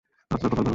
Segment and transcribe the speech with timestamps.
[0.31, 0.69] আপনার কপাল ভালো।